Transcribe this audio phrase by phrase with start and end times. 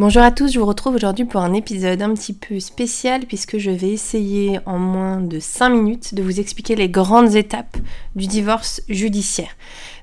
[0.00, 3.58] Bonjour à tous, je vous retrouve aujourd'hui pour un épisode un petit peu spécial puisque
[3.58, 7.76] je vais essayer en moins de 5 minutes de vous expliquer les grandes étapes
[8.16, 9.50] du divorce judiciaire.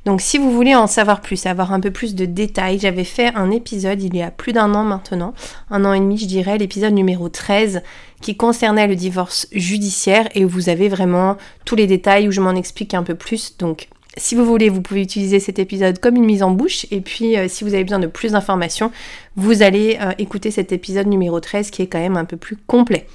[0.05, 3.33] Donc si vous voulez en savoir plus, avoir un peu plus de détails, j'avais fait
[3.33, 5.33] un épisode il y a plus d'un an maintenant,
[5.71, 7.81] un an et demi je dirais, l'épisode numéro 13
[8.21, 12.41] qui concernait le divorce judiciaire et où vous avez vraiment tous les détails où je
[12.41, 13.57] m'en explique un peu plus.
[13.57, 16.85] Donc si vous voulez, vous pouvez utiliser cet épisode comme une mise en bouche.
[16.91, 18.91] Et puis, euh, si vous avez besoin de plus d'informations,
[19.35, 22.57] vous allez euh, écouter cet épisode numéro 13 qui est quand même un peu plus
[22.67, 23.07] complet.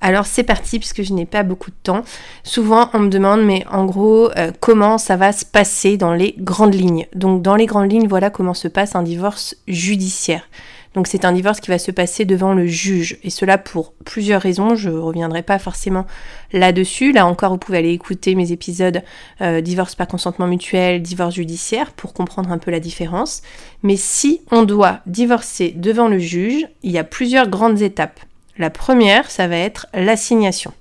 [0.00, 2.02] Alors c'est parti puisque je n'ai pas beaucoup de temps.
[2.42, 6.34] Souvent on me demande mais en gros euh, comment ça va se passer dans les
[6.38, 7.06] grandes lignes?
[7.14, 10.48] Donc dans les grandes lignes voilà comment se passe un divorce judiciaire.
[10.96, 13.18] Donc c'est un divorce qui va se passer devant le juge.
[13.22, 14.74] Et cela pour plusieurs raisons.
[14.74, 16.06] Je ne reviendrai pas forcément
[16.52, 17.12] là-dessus.
[17.12, 19.02] Là encore, vous pouvez aller écouter mes épisodes
[19.42, 23.42] euh, divorce par consentement mutuel, divorce judiciaire pour comprendre un peu la différence.
[23.82, 28.18] Mais si on doit divorcer devant le juge, il y a plusieurs grandes étapes.
[28.56, 30.72] La première, ça va être l'assignation.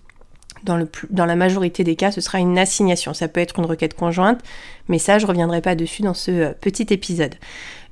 [0.63, 3.13] Dans, la majorité des cas, ce sera une assignation.
[3.13, 4.39] Ça peut être une requête conjointe,
[4.87, 7.35] mais ça, je ne reviendrai pas dessus dans ce euh, petit épisode.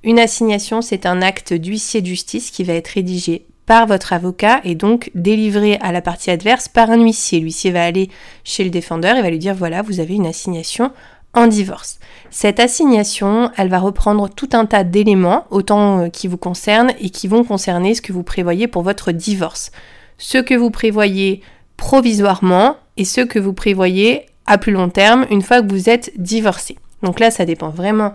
[0.04, 4.60] Une assignation, c'est un acte d'huissier de justice qui va être rédigé par votre avocat
[4.66, 7.40] et donc délivré à la partie adverse par un huissier.
[7.40, 8.10] L'huissier va aller
[8.44, 10.92] chez le défendeur et va lui dire voilà, vous avez une assignation
[11.34, 12.00] en divorce.
[12.30, 17.10] Cette assignation, elle va reprendre tout un tas d'éléments, autant euh, qui vous concernent et
[17.10, 19.72] qui vont concerner ce que vous prévoyez pour votre divorce.
[20.18, 21.42] Ce que vous prévoyez
[21.78, 26.12] provisoirement et ce que vous prévoyez à plus long terme une fois que vous êtes
[26.18, 26.78] divorcé.
[27.02, 28.14] Donc là, ça dépend vraiment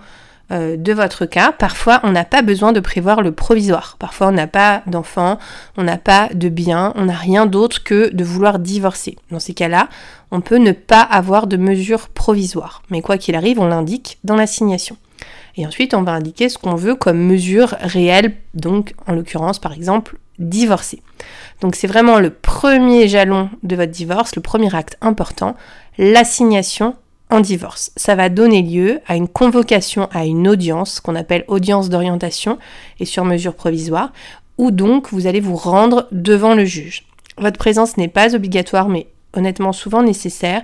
[0.50, 3.96] euh, de votre cas, parfois on n'a pas besoin de prévoir le provisoire.
[3.98, 5.38] Parfois on n'a pas d'enfant,
[5.76, 9.16] on n'a pas de bien, on n'a rien d'autre que de vouloir divorcer.
[9.30, 9.88] Dans ces cas-là,
[10.30, 12.82] on peut ne pas avoir de mesure provisoire.
[12.90, 14.96] Mais quoi qu'il arrive, on l'indique dans l'assignation.
[15.56, 19.72] Et ensuite, on va indiquer ce qu'on veut comme mesure réelle, donc en l'occurrence par
[19.72, 21.02] exemple divorcer.
[21.60, 25.56] Donc c'est vraiment le premier jalon de votre divorce, le premier acte important,
[25.98, 26.94] l'assignation
[27.30, 27.90] en divorce.
[27.96, 32.58] Ça va donner lieu à une convocation à une audience qu'on appelle audience d'orientation
[33.00, 34.12] et sur mesure provisoire,
[34.56, 37.04] où donc vous allez vous rendre devant le juge.
[37.38, 40.62] Votre présence n'est pas obligatoire, mais honnêtement souvent nécessaire,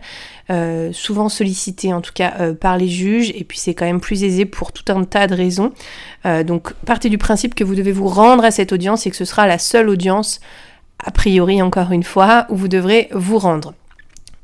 [0.50, 4.00] euh, souvent sollicité en tout cas euh, par les juges, et puis c'est quand même
[4.00, 5.72] plus aisé pour tout un tas de raisons.
[6.26, 9.16] Euh, donc partez du principe que vous devez vous rendre à cette audience et que
[9.16, 10.40] ce sera la seule audience,
[11.04, 13.74] a priori encore une fois, où vous devrez vous rendre.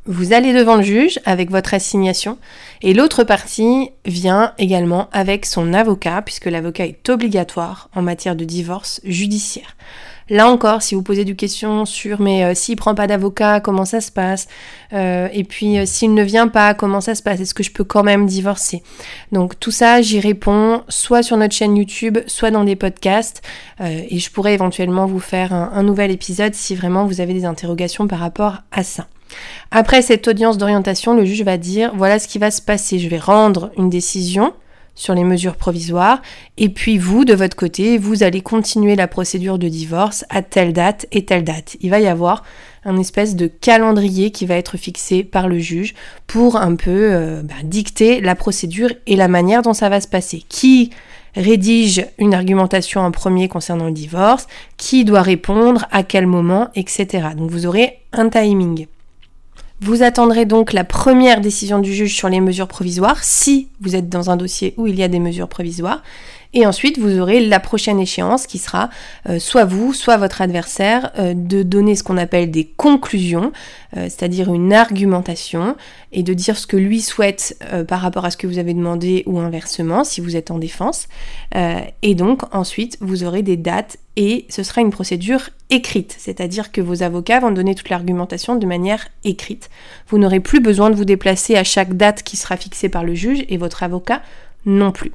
[0.06, 2.38] Vous allez devant le juge avec votre assignation
[2.80, 8.44] et l'autre partie vient également avec son avocat puisque l'avocat est obligatoire en matière de
[8.44, 9.76] divorce judiciaire.
[10.30, 13.84] Là encore, si vous posez des questions sur mais euh, s'il prend pas d'avocat, comment
[13.84, 14.46] ça se passe?
[14.92, 17.40] Euh, Et puis euh, s'il ne vient pas, comment ça se passe?
[17.40, 18.82] Est-ce que je peux quand même divorcer?
[19.32, 23.42] Donc tout ça, j'y réponds soit sur notre chaîne YouTube, soit dans des podcasts.
[23.80, 28.06] et je pourrais éventuellement vous faire un nouvel épisode si vraiment vous avez des interrogations
[28.06, 29.06] par rapport à ça.
[29.70, 32.98] Après cette audience d'orientation, le juge va dire voilà ce qui va se passer.
[32.98, 34.52] Je vais rendre une décision
[34.94, 36.20] sur les mesures provisoires
[36.58, 40.72] et puis vous, de votre côté, vous allez continuer la procédure de divorce à telle
[40.72, 41.76] date et telle date.
[41.80, 42.42] Il va y avoir
[42.84, 45.94] un espèce de calendrier qui va être fixé par le juge
[46.26, 50.08] pour un peu euh, bah, dicter la procédure et la manière dont ça va se
[50.08, 50.42] passer.
[50.48, 50.90] Qui
[51.34, 57.28] rédige une argumentation en premier concernant le divorce, qui doit répondre, à quel moment, etc.
[57.36, 58.86] Donc vous aurez un timing.
[59.82, 64.10] Vous attendrez donc la première décision du juge sur les mesures provisoires, si vous êtes
[64.10, 66.02] dans un dossier où il y a des mesures provisoires.
[66.52, 68.90] Et ensuite, vous aurez la prochaine échéance qui sera
[69.28, 73.52] euh, soit vous, soit votre adversaire euh, de donner ce qu'on appelle des conclusions,
[73.96, 75.76] euh, c'est-à-dire une argumentation,
[76.12, 77.56] et de dire ce que lui souhaite
[77.86, 81.06] par rapport à ce que vous avez demandé ou inversement, si vous êtes en défense.
[81.54, 86.82] et donc, ensuite, vous aurez des dates et ce sera une procédure écrite, c'est-à-dire que
[86.82, 89.70] vos avocats vont donner toute l'argumentation de manière écrite.
[90.08, 93.14] Vous n'aurez plus besoin de vous déplacer à chaque date qui sera fixée par le
[93.14, 94.20] juge et votre avocat
[94.66, 95.12] non plus.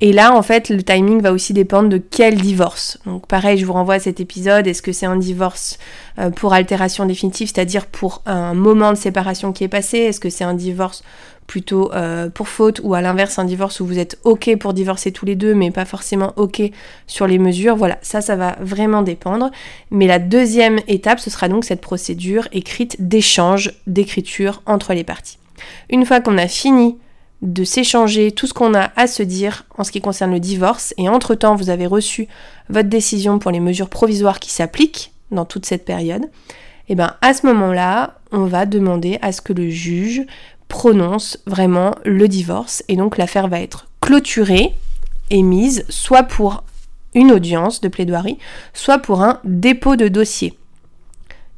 [0.00, 2.98] Et là, en fait, le timing va aussi dépendre de quel divorce.
[3.04, 4.66] Donc pareil, je vous renvoie à cet épisode.
[4.66, 5.78] Est-ce que c'est un divorce
[6.18, 9.98] euh, pour altération définitive, c'est-à-dire pour un moment de séparation qui est passé?
[9.98, 11.02] Est-ce que c'est un divorce
[11.48, 15.12] plutôt euh, pour faute ou à l'inverse un divorce où vous êtes ok pour divorcer
[15.12, 16.62] tous les deux mais pas forcément ok
[17.06, 17.74] sur les mesures?
[17.74, 19.50] Voilà ça ça va vraiment dépendre
[19.90, 25.38] mais la deuxième étape ce sera donc cette procédure écrite d'échange d'écriture entre les parties
[25.88, 26.98] une fois qu'on a fini
[27.42, 30.94] de s'échanger tout ce qu'on a à se dire en ce qui concerne le divorce.
[30.98, 32.26] Et entre-temps vous avez reçu
[32.68, 37.16] votre décision pour les mesures provisoires qui s'appliquent dans toute cette période, et eh bien
[37.20, 40.22] à ce moment-là, on va demander à ce que le juge
[40.68, 42.82] prononce vraiment le divorce.
[42.88, 44.74] Et donc l'affaire va être clôturée
[45.30, 46.64] et mise soit pour
[47.14, 48.38] une audience de plaidoirie,
[48.72, 50.56] soit pour un dépôt de dossier.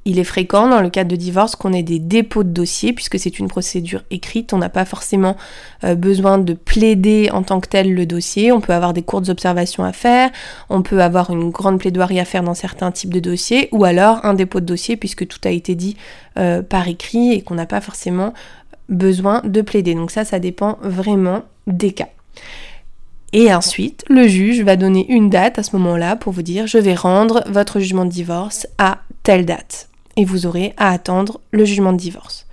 [0.07, 3.19] Il est fréquent dans le cadre de divorce qu'on ait des dépôts de dossier puisque
[3.19, 4.55] c'est une procédure écrite.
[4.55, 5.37] On n'a pas forcément
[5.85, 8.51] euh, besoin de plaider en tant que tel le dossier.
[8.51, 10.31] On peut avoir des courtes observations à faire.
[10.71, 14.25] On peut avoir une grande plaidoirie à faire dans certains types de dossiers ou alors
[14.25, 15.99] un dépôt de dossier puisque tout a été dit
[16.39, 18.33] euh, par écrit et qu'on n'a pas forcément
[18.89, 19.95] besoin de plaider.
[19.95, 22.09] Donc ça, ça dépend vraiment des cas.
[23.35, 26.79] Et ensuite, le juge va donner une date à ce moment-là pour vous dire je
[26.79, 31.65] vais rendre votre jugement de divorce à telle date et vous aurez à attendre le
[31.65, 32.47] jugement de divorce.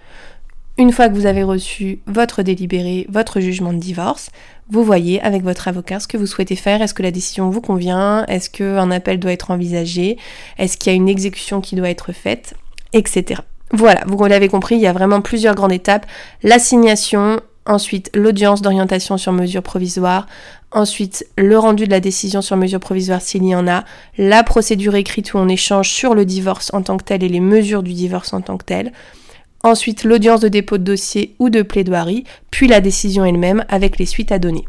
[0.80, 4.30] Une fois que vous avez reçu votre délibéré, votre jugement de divorce,
[4.69, 6.83] vous voyez avec votre avocat ce que vous souhaitez faire.
[6.83, 8.25] Est-ce que la décision vous convient?
[8.27, 10.18] Est-ce qu'un appel doit être envisagé?
[10.59, 12.54] Est-ce qu'il y a une exécution qui doit être faite?
[12.94, 13.42] Etc.
[13.71, 16.06] Voilà, vous l'avez compris, il y a vraiment plusieurs grandes étapes.
[16.44, 20.28] L'assignation, ensuite l'audience d'orientation sur mesure provisoire,
[20.72, 23.86] Ensuite, le rendu de la décision sur mesure provisoire s'il y en a,
[24.18, 27.40] la procédure écrite où on échange sur le divorce en tant que tel et les
[27.40, 28.92] mesures du divorce en tant que tel.
[29.64, 34.06] Ensuite, l'audience de dépôt de dossier ou de plaidoirie, puis la décision elle-même avec les
[34.06, 34.66] suites à donner.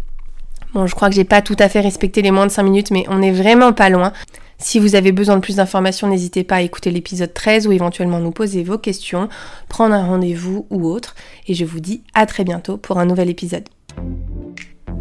[0.73, 2.91] Bon, je crois que j'ai pas tout à fait respecté les moins de 5 minutes,
[2.93, 4.13] mais on n'est vraiment pas loin.
[4.61, 8.19] Si vous avez besoin de plus d'informations, n'hésitez pas à écouter l'épisode 13 ou éventuellement
[8.19, 9.29] nous poser vos questions,
[9.69, 11.15] prendre un rendez-vous ou autre.
[11.47, 13.69] Et je vous dis à très bientôt pour un nouvel épisode.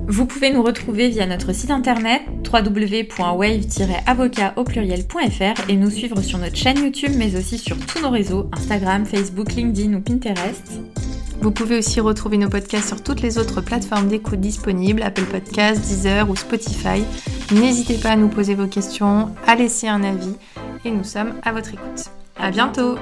[0.09, 4.54] Vous pouvez nous retrouver via notre site internet www.wave-avocat
[5.68, 9.51] et nous suivre sur notre chaîne YouTube mais aussi sur tous nos réseaux Instagram, Facebook,
[9.53, 10.80] LinkedIn ou Pinterest.
[11.42, 15.81] Vous pouvez aussi retrouver nos podcasts sur toutes les autres plateformes d'écoute disponibles, Apple Podcasts,
[15.81, 17.03] Deezer ou Spotify.
[17.52, 20.36] N'hésitez pas à nous poser vos questions, à laisser un avis
[20.84, 22.06] et nous sommes à votre écoute.
[22.38, 22.96] À bientôt!